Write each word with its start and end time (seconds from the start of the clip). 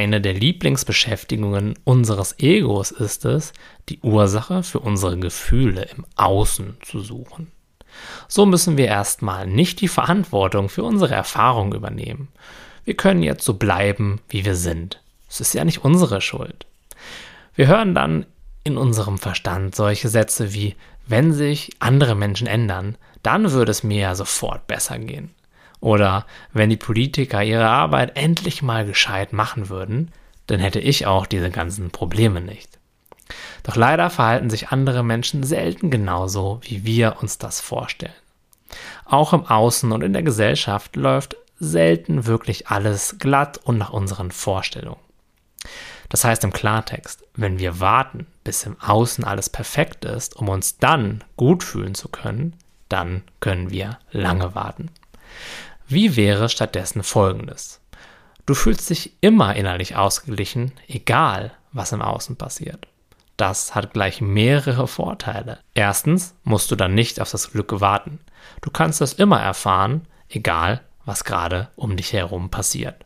eine 0.00 0.22
der 0.22 0.32
Lieblingsbeschäftigungen 0.32 1.74
unseres 1.84 2.38
Egos 2.38 2.90
ist 2.90 3.26
es, 3.26 3.52
die 3.90 4.00
Ursache 4.00 4.62
für 4.62 4.80
unsere 4.80 5.18
Gefühle 5.18 5.82
im 5.94 6.06
Außen 6.16 6.78
zu 6.80 7.00
suchen. 7.00 7.52
So 8.26 8.46
müssen 8.46 8.78
wir 8.78 8.86
erstmal 8.86 9.46
nicht 9.46 9.82
die 9.82 9.88
Verantwortung 9.88 10.70
für 10.70 10.84
unsere 10.84 11.14
Erfahrung 11.14 11.74
übernehmen. 11.74 12.28
Wir 12.84 12.94
können 12.94 13.22
jetzt 13.22 13.44
so 13.44 13.54
bleiben, 13.54 14.20
wie 14.30 14.46
wir 14.46 14.54
sind. 14.54 15.02
Es 15.28 15.40
ist 15.40 15.52
ja 15.52 15.64
nicht 15.64 15.84
unsere 15.84 16.22
Schuld. 16.22 16.66
Wir 17.54 17.66
hören 17.66 17.94
dann 17.94 18.24
in 18.64 18.78
unserem 18.78 19.18
Verstand 19.18 19.74
solche 19.74 20.08
Sätze 20.08 20.54
wie, 20.54 20.76
wenn 21.06 21.34
sich 21.34 21.72
andere 21.78 22.14
Menschen 22.14 22.46
ändern, 22.46 22.96
dann 23.22 23.52
würde 23.52 23.70
es 23.70 23.82
mir 23.82 24.00
ja 24.00 24.14
sofort 24.14 24.66
besser 24.66 24.98
gehen. 24.98 25.34
Oder 25.80 26.26
wenn 26.52 26.70
die 26.70 26.76
Politiker 26.76 27.42
ihre 27.42 27.68
Arbeit 27.68 28.16
endlich 28.16 28.62
mal 28.62 28.84
gescheit 28.84 29.32
machen 29.32 29.68
würden, 29.68 30.12
dann 30.46 30.60
hätte 30.60 30.80
ich 30.80 31.06
auch 31.06 31.26
diese 31.26 31.50
ganzen 31.50 31.90
Probleme 31.90 32.40
nicht. 32.40 32.78
Doch 33.62 33.76
leider 33.76 34.10
verhalten 34.10 34.50
sich 34.50 34.68
andere 34.68 35.02
Menschen 35.02 35.42
selten 35.42 35.90
genauso, 35.90 36.60
wie 36.62 36.84
wir 36.84 37.16
uns 37.20 37.38
das 37.38 37.60
vorstellen. 37.60 38.12
Auch 39.04 39.32
im 39.32 39.46
Außen 39.46 39.90
und 39.92 40.02
in 40.02 40.12
der 40.12 40.22
Gesellschaft 40.22 40.96
läuft 40.96 41.36
selten 41.58 42.26
wirklich 42.26 42.68
alles 42.68 43.16
glatt 43.18 43.58
und 43.62 43.78
nach 43.78 43.90
unseren 43.90 44.30
Vorstellungen. 44.30 45.00
Das 46.08 46.24
heißt 46.24 46.42
im 46.44 46.52
Klartext, 46.52 47.22
wenn 47.34 47.58
wir 47.58 47.78
warten, 47.80 48.26
bis 48.42 48.64
im 48.64 48.80
Außen 48.80 49.24
alles 49.24 49.48
perfekt 49.48 50.04
ist, 50.04 50.36
um 50.36 50.48
uns 50.48 50.78
dann 50.78 51.22
gut 51.36 51.62
fühlen 51.62 51.94
zu 51.94 52.08
können, 52.08 52.56
dann 52.88 53.22
können 53.38 53.70
wir 53.70 53.98
lange 54.10 54.54
warten. 54.54 54.90
Wie 55.92 56.14
wäre 56.14 56.48
stattdessen 56.48 57.02
Folgendes? 57.02 57.80
Du 58.46 58.54
fühlst 58.54 58.88
dich 58.90 59.16
immer 59.22 59.56
innerlich 59.56 59.96
ausgeglichen, 59.96 60.70
egal 60.86 61.50
was 61.72 61.90
im 61.90 62.00
Außen 62.00 62.36
passiert. 62.36 62.86
Das 63.36 63.74
hat 63.74 63.92
gleich 63.92 64.20
mehrere 64.20 64.86
Vorteile. 64.86 65.58
Erstens 65.74 66.36
musst 66.44 66.70
du 66.70 66.76
dann 66.76 66.94
nicht 66.94 67.20
auf 67.20 67.32
das 67.32 67.50
Glück 67.50 67.80
warten. 67.80 68.20
Du 68.60 68.70
kannst 68.70 69.00
es 69.00 69.14
immer 69.14 69.40
erfahren, 69.40 70.06
egal 70.28 70.80
was 71.06 71.24
gerade 71.24 71.70
um 71.74 71.96
dich 71.96 72.12
herum 72.12 72.50
passiert. 72.50 73.04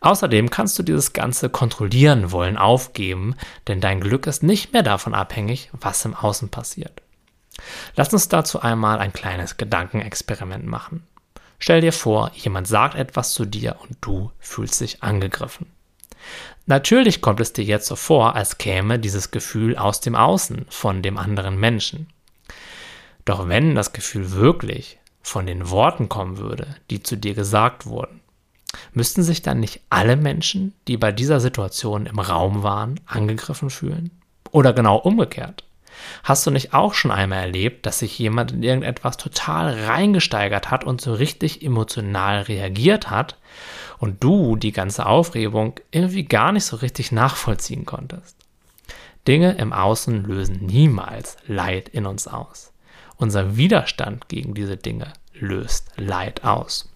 Außerdem 0.00 0.48
kannst 0.48 0.78
du 0.78 0.82
dieses 0.82 1.12
ganze 1.12 1.50
Kontrollieren 1.50 2.32
wollen 2.32 2.56
aufgeben, 2.56 3.36
denn 3.68 3.82
dein 3.82 4.00
Glück 4.00 4.26
ist 4.26 4.42
nicht 4.42 4.72
mehr 4.72 4.82
davon 4.82 5.12
abhängig, 5.12 5.68
was 5.72 6.02
im 6.06 6.14
Außen 6.14 6.48
passiert. 6.48 7.02
Lass 7.94 8.10
uns 8.14 8.30
dazu 8.30 8.62
einmal 8.62 9.00
ein 9.00 9.12
kleines 9.12 9.58
Gedankenexperiment 9.58 10.64
machen. 10.64 11.06
Stell 11.58 11.80
dir 11.80 11.92
vor, 11.92 12.30
jemand 12.34 12.66
sagt 12.66 12.94
etwas 12.94 13.32
zu 13.32 13.44
dir 13.44 13.76
und 13.82 13.96
du 14.00 14.30
fühlst 14.38 14.80
dich 14.80 15.02
angegriffen. 15.02 15.66
Natürlich 16.66 17.20
kommt 17.20 17.40
es 17.40 17.52
dir 17.52 17.64
jetzt 17.64 17.86
so 17.86 17.96
vor, 17.96 18.34
als 18.34 18.58
käme 18.58 18.98
dieses 18.98 19.30
Gefühl 19.30 19.76
aus 19.76 20.00
dem 20.00 20.14
Außen, 20.14 20.66
von 20.70 21.02
dem 21.02 21.18
anderen 21.18 21.58
Menschen. 21.58 22.08
Doch 23.24 23.48
wenn 23.48 23.74
das 23.74 23.92
Gefühl 23.92 24.32
wirklich 24.32 24.98
von 25.22 25.46
den 25.46 25.70
Worten 25.70 26.08
kommen 26.08 26.38
würde, 26.38 26.66
die 26.90 27.02
zu 27.02 27.16
dir 27.16 27.34
gesagt 27.34 27.86
wurden, 27.86 28.20
müssten 28.92 29.22
sich 29.22 29.42
dann 29.42 29.60
nicht 29.60 29.80
alle 29.90 30.16
Menschen, 30.16 30.74
die 30.88 30.96
bei 30.96 31.12
dieser 31.12 31.40
Situation 31.40 32.06
im 32.06 32.18
Raum 32.18 32.62
waren, 32.62 33.00
angegriffen 33.06 33.70
fühlen? 33.70 34.10
Oder 34.50 34.72
genau 34.72 34.96
umgekehrt? 34.96 35.63
Hast 36.24 36.46
du 36.46 36.50
nicht 36.50 36.72
auch 36.72 36.94
schon 36.94 37.10
einmal 37.10 37.40
erlebt, 37.40 37.84
dass 37.84 37.98
sich 37.98 38.18
jemand 38.18 38.50
in 38.50 38.62
irgendetwas 38.62 39.18
total 39.18 39.84
reingesteigert 39.84 40.70
hat 40.70 40.82
und 40.82 41.02
so 41.02 41.12
richtig 41.12 41.62
emotional 41.62 42.40
reagiert 42.40 43.10
hat 43.10 43.36
und 43.98 44.24
du 44.24 44.56
die 44.56 44.72
ganze 44.72 45.04
Aufregung 45.04 45.78
irgendwie 45.90 46.24
gar 46.24 46.52
nicht 46.52 46.64
so 46.64 46.76
richtig 46.76 47.12
nachvollziehen 47.12 47.84
konntest? 47.84 48.38
Dinge 49.28 49.52
im 49.52 49.74
Außen 49.74 50.24
lösen 50.24 50.64
niemals 50.64 51.36
Leid 51.46 51.90
in 51.90 52.06
uns 52.06 52.26
aus. 52.26 52.72
Unser 53.16 53.58
Widerstand 53.58 54.28
gegen 54.28 54.54
diese 54.54 54.78
Dinge 54.78 55.12
löst 55.34 55.90
Leid 55.96 56.42
aus. 56.42 56.90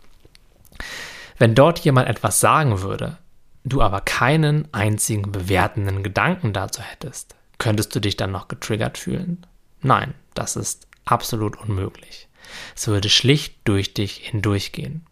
Wenn 1.36 1.54
dort 1.54 1.80
jemand 1.80 2.08
etwas 2.08 2.40
sagen 2.40 2.80
würde, 2.80 3.18
du 3.64 3.82
aber 3.82 4.00
keinen 4.00 4.72
einzigen 4.72 5.32
bewertenden 5.32 6.02
Gedanken 6.02 6.54
dazu 6.54 6.80
hättest, 6.80 7.34
Könntest 7.58 7.94
du 7.94 8.00
dich 8.00 8.16
dann 8.16 8.30
noch 8.30 8.48
getriggert 8.48 8.98
fühlen? 8.98 9.46
Nein, 9.82 10.14
das 10.34 10.56
ist 10.56 10.86
absolut 11.04 11.56
unmöglich. 11.56 12.28
Es 12.74 12.86
würde 12.86 13.10
schlicht 13.10 13.56
durch 13.64 13.94
dich 13.94 14.16
hindurchgehen. 14.16 15.04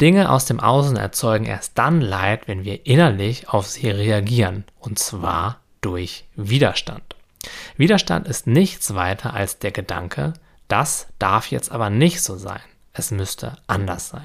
Dinge 0.00 0.30
aus 0.30 0.46
dem 0.46 0.60
Außen 0.60 0.96
erzeugen 0.96 1.44
erst 1.44 1.76
dann 1.76 2.00
Leid, 2.00 2.48
wenn 2.48 2.64
wir 2.64 2.86
innerlich 2.86 3.48
auf 3.48 3.66
sie 3.66 3.90
reagieren, 3.90 4.64
und 4.78 4.98
zwar 4.98 5.60
durch 5.80 6.24
Widerstand. 6.36 7.16
Widerstand 7.76 8.28
ist 8.28 8.46
nichts 8.46 8.94
weiter 8.94 9.34
als 9.34 9.58
der 9.58 9.72
Gedanke, 9.72 10.34
das 10.68 11.08
darf 11.18 11.50
jetzt 11.50 11.72
aber 11.72 11.90
nicht 11.90 12.22
so 12.22 12.36
sein, 12.36 12.60
es 12.92 13.10
müsste 13.10 13.56
anders 13.66 14.08
sein. 14.08 14.24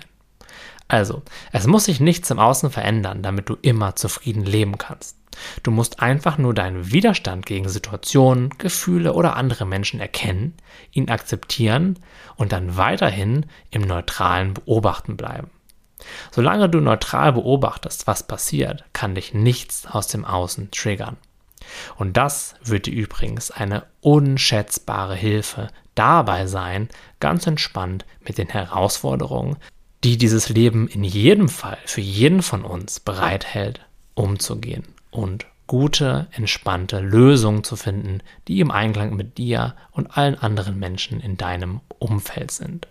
Also, 0.88 1.24
es 1.52 1.66
muss 1.66 1.86
sich 1.86 2.00
nichts 2.00 2.30
im 2.30 2.40
Außen 2.40 2.70
verändern, 2.70 3.24
damit 3.24 3.50
du 3.50 3.58
immer 3.62 3.96
zufrieden 3.96 4.46
leben 4.46 4.78
kannst. 4.78 5.18
Du 5.64 5.72
musst 5.72 6.00
einfach 6.00 6.38
nur 6.38 6.54
deinen 6.54 6.92
Widerstand 6.92 7.46
gegen 7.46 7.70
Situationen, 7.70 8.50
Gefühle 8.58 9.14
oder 9.14 9.36
andere 9.36 9.66
Menschen 9.66 10.00
erkennen, 10.00 10.54
ihn 10.92 11.10
akzeptieren 11.10 12.00
und 12.36 12.52
dann 12.52 12.78
weiterhin 12.78 13.46
im 13.72 13.82
neutralen 13.82 14.54
Beobachten 14.54 15.18
bleiben. 15.18 15.50
Solange 16.32 16.70
du 16.70 16.80
neutral 16.80 17.34
beobachtest, 17.34 18.08
was 18.08 18.28
passiert, 18.28 18.84
kann 18.94 19.16
dich 19.16 19.34
nichts 19.34 19.86
aus 19.88 20.08
dem 20.08 20.26
Außen 20.26 20.72
triggern. 20.72 21.18
Und 21.96 22.18
das 22.18 22.56
wird 22.62 22.86
dir 22.86 22.94
übrigens 22.94 23.50
eine 23.50 23.86
unschätzbare 24.02 25.16
Hilfe 25.16 25.70
dabei 25.96 26.46
sein, 26.46 26.90
ganz 27.20 27.48
entspannt 27.48 28.06
mit 28.26 28.38
den 28.38 28.50
Herausforderungen, 28.50 29.58
die 30.04 30.18
dieses 30.18 30.50
Leben 30.50 30.88
in 30.88 31.04
jedem 31.04 31.50
Fall 31.50 31.78
für 31.86 32.02
jeden 32.02 32.44
von 32.44 32.64
uns 32.64 33.00
bereithält, 33.00 33.80
umzugehen 34.14 34.95
und 35.16 35.46
gute, 35.68 36.28
entspannte 36.32 37.00
Lösungen 37.00 37.64
zu 37.64 37.76
finden, 37.76 38.22
die 38.48 38.60
im 38.60 38.72
Einklang 38.72 39.16
mit 39.16 39.38
dir 39.38 39.76
und 39.92 40.16
allen 40.18 40.36
anderen 40.36 40.78
Menschen 40.78 41.20
in 41.20 41.38
deinem 41.38 41.82
Umfeld 42.00 42.52
sind. 42.52 42.88